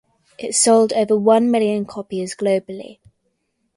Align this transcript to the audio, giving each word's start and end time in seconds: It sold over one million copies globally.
It 0.39 0.55
sold 0.55 0.93
over 0.93 1.15
one 1.15 1.51
million 1.51 1.85
copies 1.85 2.35
globally. 2.35 2.97